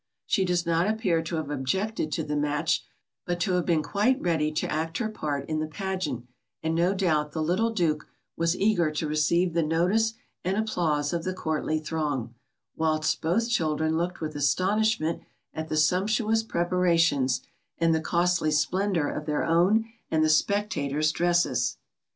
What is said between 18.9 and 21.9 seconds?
of their own and the spectators' dresses.